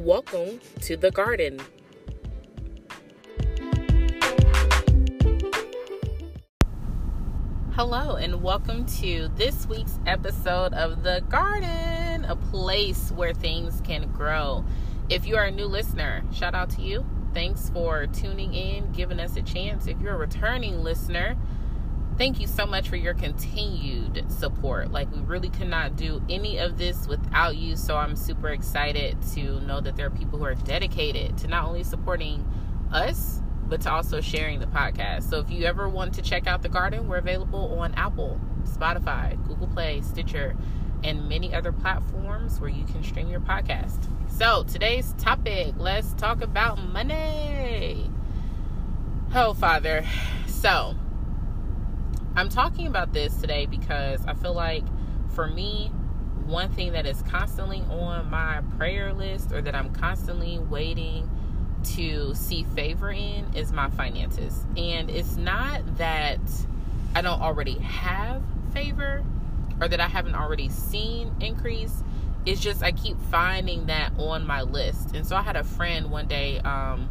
[0.00, 1.60] Welcome to the garden.
[7.72, 14.10] Hello, and welcome to this week's episode of The Garden, a place where things can
[14.12, 14.64] grow.
[15.10, 17.04] If you are a new listener, shout out to you.
[17.34, 19.86] Thanks for tuning in, giving us a chance.
[19.86, 21.36] If you're a returning listener,
[22.20, 24.92] thank you so much for your continued support.
[24.92, 27.76] Like, we really could not do any of this without you.
[27.76, 31.64] So, I'm super excited to know that there are people who are dedicated to not
[31.64, 32.46] only supporting
[32.92, 35.30] us, but to also sharing the podcast.
[35.30, 39.42] So, if you ever want to check out The Garden, we're available on Apple, Spotify,
[39.48, 40.54] Google Play, Stitcher,
[41.02, 44.10] and many other platforms where you can stream your podcast.
[44.28, 48.10] So, today's topic let's talk about money.
[49.34, 50.04] Oh, Father.
[50.46, 50.94] So,
[52.36, 54.84] I'm talking about this today because I feel like
[55.34, 55.88] for me,
[56.46, 61.28] one thing that is constantly on my prayer list or that I'm constantly waiting
[61.82, 64.64] to see favor in is my finances.
[64.76, 66.40] And it's not that
[67.14, 68.42] I don't already have
[68.72, 69.24] favor
[69.80, 72.02] or that I haven't already seen increase.
[72.46, 75.14] It's just I keep finding that on my list.
[75.14, 77.08] And so I had a friend one day um,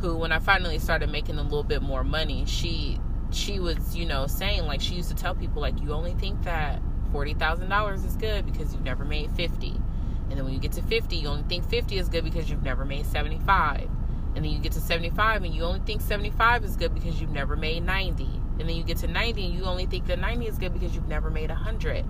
[0.00, 4.06] who, when I finally started making a little bit more money, she she was, you
[4.06, 6.80] know, saying like she used to tell people like you only think that
[7.12, 9.80] forty thousand dollars is good because you've never made fifty.
[10.28, 12.62] And then when you get to 50, you only think 50 is good because you've
[12.62, 13.88] never made 75.
[14.34, 17.30] And then you get to 75 and you only think 75 is good because you've
[17.30, 18.24] never made 90.
[18.58, 20.94] And then you get to 90 and you only think that 90 is good because
[20.94, 22.04] you've never made 100.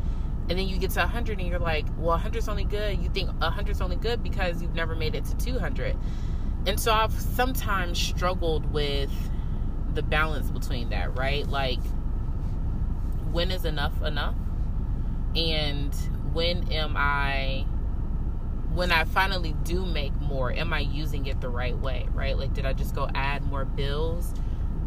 [0.49, 2.99] And then you get to 100 and you're like, well, 100 is only good.
[2.99, 5.97] You think 100 is only good because you've never made it to 200.
[6.67, 9.11] And so I've sometimes struggled with
[9.97, 11.47] the balance between that, right?
[11.49, 11.81] Like,
[13.33, 14.37] when is enough enough?
[15.35, 15.93] And
[16.33, 17.67] when am I,
[18.73, 22.39] when I finally do make more, am I using it the right way, right?
[22.39, 24.33] Like, did I just go add more bills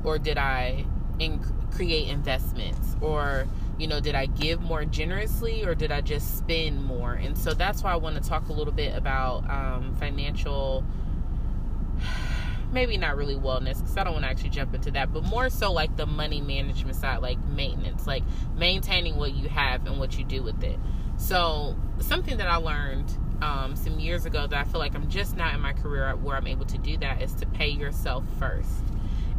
[0.04, 0.86] or did I
[1.20, 1.40] in,
[1.72, 3.48] create investments or,
[3.78, 7.14] you know, did I give more generously or did I just spend more?
[7.14, 10.84] And so that's why I want to talk a little bit about um, financial
[12.72, 15.50] maybe not really wellness because I don't want to actually jump into that, but more
[15.50, 18.24] so like the money management side, like maintenance, like
[18.56, 20.80] maintaining what you have and what you do with it.
[21.18, 25.36] So, something that I learned um, some years ago that I feel like I'm just
[25.36, 28.84] now in my career where I'm able to do that is to pay yourself first.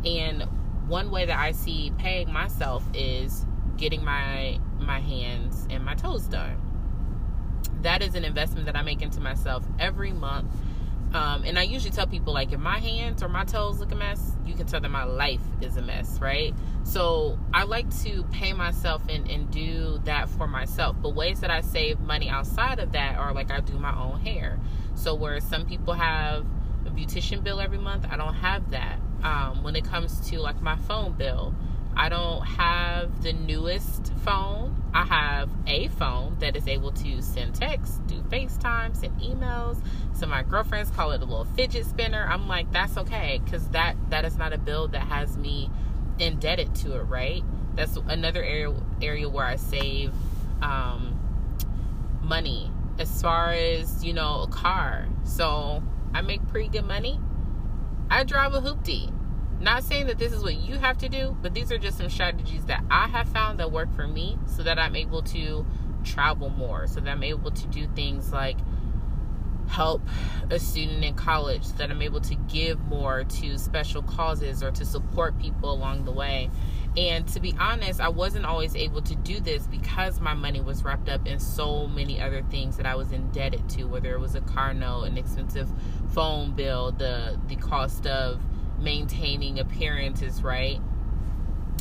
[0.05, 0.43] And
[0.89, 6.25] one way that I see paying myself is getting my my hands and my toes
[6.25, 6.61] done.
[7.83, 10.53] That is an investment that I make into myself every month
[11.13, 13.97] um, and I usually tell people like if my hands or my toes look a
[13.97, 16.55] mess, you can tell that my life is a mess, right?
[16.85, 20.97] So I like to pay myself and, and do that for myself.
[21.03, 24.21] But ways that I save money outside of that are like I do my own
[24.21, 24.61] hair.
[24.95, 26.47] So where some people have
[26.87, 29.01] a beautician bill every month, I don't have that.
[29.23, 31.55] Um, when it comes to like my phone bill,
[31.97, 34.83] I don't have the newest phone.
[34.95, 39.83] I have a phone that is able to send texts, do FaceTime, send emails.
[40.15, 42.27] So my girlfriends call it a little fidget spinner.
[42.29, 45.71] I'm like, that's okay, because that that is not a bill that has me
[46.19, 47.43] indebted to it, right?
[47.75, 50.13] That's another area area where I save
[50.63, 51.19] um,
[52.23, 55.07] money as far as you know a car.
[55.25, 55.83] So
[56.15, 57.21] I make pretty good money.
[58.11, 59.13] I drive a hoopty
[59.61, 62.09] not saying that this is what you have to do, but these are just some
[62.09, 65.67] strategies that I have found that work for me so that I'm able to
[66.03, 68.57] travel more, so that I'm able to do things like
[69.69, 70.03] help
[70.51, 74.71] a student in college, so that I'm able to give more to special causes or
[74.73, 76.51] to support people along the way.
[76.97, 80.83] And to be honest, I wasn't always able to do this because my money was
[80.83, 84.35] wrapped up in so many other things that I was indebted to, whether it was
[84.35, 85.71] a car note, an expensive
[86.15, 88.41] phone bill, the the cost of
[88.81, 90.81] maintaining appearances, right?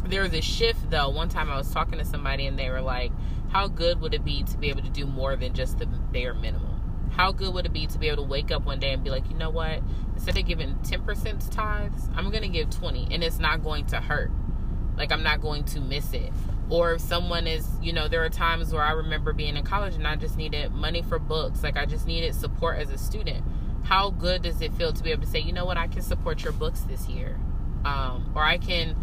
[0.06, 1.10] There was a shift though.
[1.10, 3.12] One time I was talking to somebody and they were like,
[3.50, 6.34] How good would it be to be able to do more than just the bare
[6.34, 7.10] minimum?
[7.12, 9.10] How good would it be to be able to wake up one day and be
[9.10, 9.82] like, you know what?
[10.14, 14.00] Instead of giving 10% tithes, I'm going to give 20 and it's not going to
[14.00, 14.32] hurt.
[14.96, 16.32] Like, I'm not going to miss it.
[16.70, 19.96] Or if someone is, you know, there are times where I remember being in college
[19.96, 21.64] and I just needed money for books.
[21.64, 23.44] Like, I just needed support as a student
[23.84, 26.02] how good does it feel to be able to say, you know what, I can
[26.02, 27.40] support your books this year,
[27.86, 28.96] um, or I can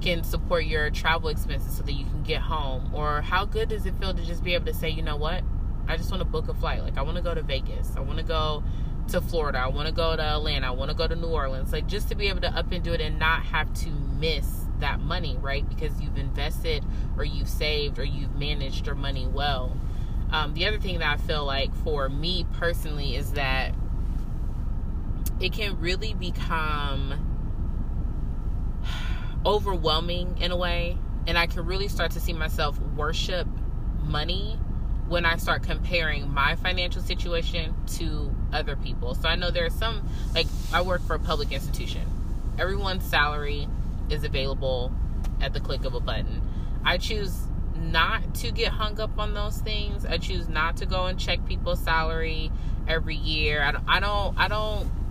[0.00, 3.86] can support your travel expenses so that you can get home, or how good does
[3.86, 5.44] it feel to just be able to say, you know what,
[5.86, 8.00] I just want to book a flight, like I want to go to Vegas, I
[8.00, 8.64] want to go
[9.08, 11.72] to Florida, I want to go to Atlanta, I want to go to New Orleans,
[11.72, 14.62] like just to be able to up and do it and not have to miss
[14.80, 15.68] that money, right?
[15.68, 16.84] Because you've invested
[17.16, 19.76] or you've saved or you've managed your money well.
[20.32, 23.74] Um, the other thing that I feel like for me personally is that
[25.42, 27.28] it can really become
[29.44, 30.96] overwhelming in a way
[31.26, 33.46] and I can really start to see myself worship
[34.04, 34.58] money
[35.08, 39.14] when I start comparing my financial situation to other people.
[39.14, 42.02] So I know there are some like I work for a public institution.
[42.58, 43.68] Everyone's salary
[44.10, 44.92] is available
[45.40, 46.40] at the click of a button.
[46.84, 47.36] I choose
[47.76, 50.04] not to get hung up on those things.
[50.04, 52.52] I choose not to go and check people's salary
[52.86, 53.62] every year.
[53.62, 55.01] I don't I don't, I don't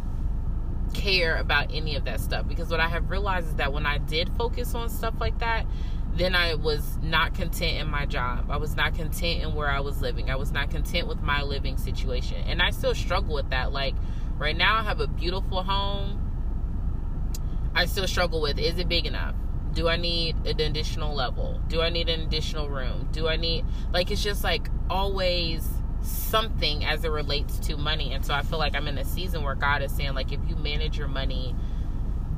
[0.93, 3.97] care about any of that stuff because what I have realized is that when I
[3.97, 5.65] did focus on stuff like that,
[6.13, 8.51] then I was not content in my job.
[8.51, 10.29] I was not content in where I was living.
[10.29, 12.37] I was not content with my living situation.
[12.45, 13.71] And I still struggle with that.
[13.71, 13.95] Like
[14.37, 16.19] right now I have a beautiful home.
[17.73, 19.35] I still struggle with is it big enough?
[19.73, 21.61] Do I need an additional level?
[21.69, 23.07] Do I need an additional room?
[23.13, 28.13] Do I need like it's just like always something as it relates to money.
[28.13, 30.39] And so I feel like I'm in a season where God is saying like if
[30.47, 31.55] you manage your money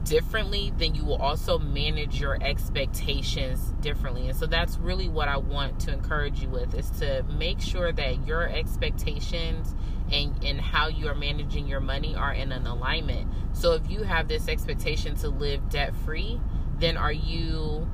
[0.04, 4.28] differently, then you will also manage your expectations differently.
[4.28, 7.92] And so that's really what I want to encourage you with is to make sure
[7.92, 9.74] that your expectations
[10.12, 13.32] and, and how you are managing your money are in an alignment.
[13.54, 16.40] So if you have this expectation to live debt free,
[16.80, 17.88] then are you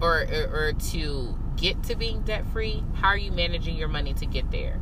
[0.00, 4.12] or, or, or to get to being debt free, how are you managing your money
[4.14, 4.80] to get there?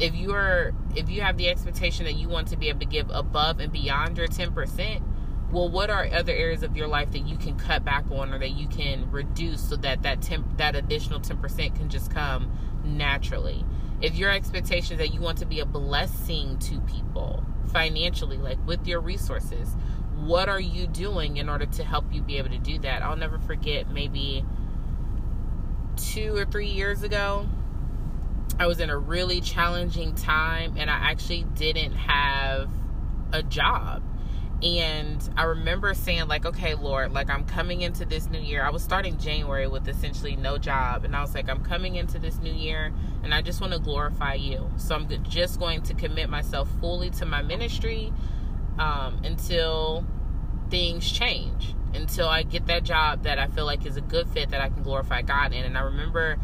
[0.00, 2.86] If you are if you have the expectation that you want to be able to
[2.86, 5.02] give above and beyond your 10%,
[5.50, 8.38] well what are other areas of your life that you can cut back on or
[8.38, 12.50] that you can reduce so that that temp, that additional 10% can just come
[12.84, 13.64] naturally?
[14.00, 18.64] If your expectation is that you want to be a blessing to people financially like
[18.66, 19.76] with your resources
[20.24, 23.02] what are you doing in order to help you be able to do that?
[23.02, 24.44] I'll never forget maybe
[25.96, 27.48] two or three years ago
[28.58, 32.68] i was in a really challenging time and i actually didn't have
[33.32, 34.02] a job
[34.62, 38.64] and I remember saying, like, okay, Lord, like I'm coming into this new year.
[38.64, 41.04] I was starting January with essentially no job.
[41.04, 43.78] And I was like, I'm coming into this new year and I just want to
[43.78, 44.68] glorify you.
[44.76, 48.12] So I'm just going to commit myself fully to my ministry
[48.80, 50.04] um, until
[50.70, 54.50] things change, until I get that job that I feel like is a good fit
[54.50, 55.64] that I can glorify God in.
[55.64, 56.36] And I remember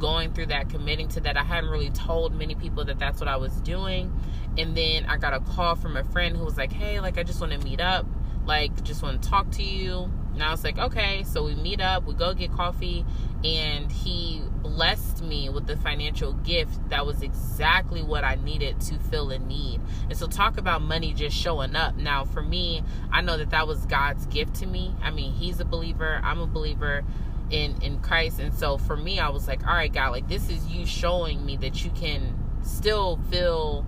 [0.00, 1.36] going through that, committing to that.
[1.36, 4.12] I hadn't really told many people that that's what I was doing.
[4.58, 7.22] And then I got a call from a friend who was like, hey, like, I
[7.22, 8.06] just want to meet up.
[8.46, 10.10] Like, just want to talk to you.
[10.32, 11.22] And I was like, okay.
[11.24, 13.04] So we meet up, we go get coffee.
[13.44, 18.98] And he blessed me with the financial gift that was exactly what I needed to
[18.98, 19.80] fill a need.
[20.08, 21.96] And so, talk about money just showing up.
[21.96, 24.94] Now, for me, I know that that was God's gift to me.
[25.02, 27.04] I mean, He's a believer, I'm a believer
[27.50, 28.40] in in Christ.
[28.40, 31.44] And so for me I was like all right God like this is you showing
[31.44, 33.86] me that you can still feel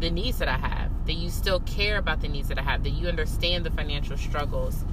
[0.00, 2.82] the needs that I have that you still care about the needs that I have
[2.84, 4.84] that you understand the financial struggles.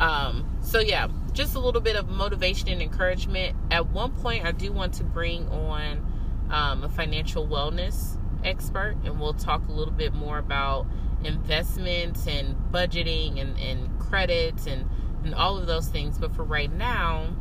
[0.00, 3.56] Um so yeah just a little bit of motivation and encouragement.
[3.70, 6.06] At one point I do want to bring on
[6.50, 10.86] um, a financial wellness expert and we'll talk a little bit more about
[11.24, 14.88] investments and budgeting and, and credits and
[15.22, 16.18] and all of those things.
[16.18, 17.34] But for right now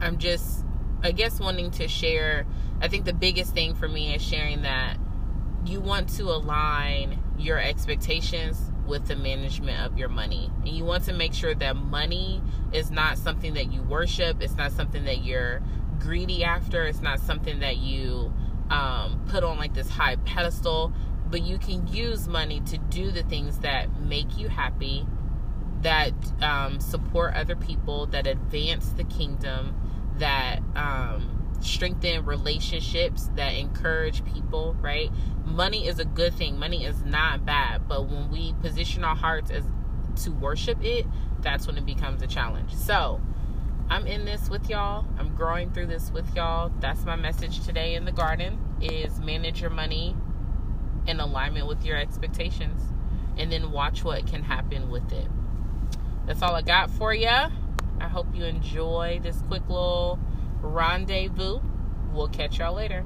[0.00, 0.64] I'm just,
[1.02, 2.46] I guess, wanting to share.
[2.80, 4.98] I think the biggest thing for me is sharing that
[5.64, 10.50] you want to align your expectations with the management of your money.
[10.60, 14.56] And you want to make sure that money is not something that you worship, it's
[14.56, 15.60] not something that you're
[15.98, 18.32] greedy after, it's not something that you
[18.70, 20.92] um, put on like this high pedestal,
[21.28, 25.06] but you can use money to do the things that make you happy,
[25.82, 26.12] that
[26.42, 29.74] um, support other people, that advance the kingdom,
[30.18, 35.10] that um, strengthen relationships, that encourage people, right?
[35.44, 36.58] Money is a good thing.
[36.58, 39.64] Money is not bad, but when we position our hearts as
[40.24, 41.06] to worship it,
[41.40, 42.74] that's when it becomes a challenge.
[42.74, 43.20] So,
[43.88, 45.06] I'm in this with y'all.
[45.16, 46.72] I'm growing through this with y'all.
[46.80, 50.16] That's my message today in the garden is manage your money
[51.06, 52.82] in alignment with your expectations
[53.38, 55.28] and then watch what can happen with it.
[56.26, 57.30] That's all I got for you.
[58.00, 60.18] I hope you enjoy this quick little
[60.60, 61.60] rendezvous.
[62.12, 63.04] We'll catch y'all later.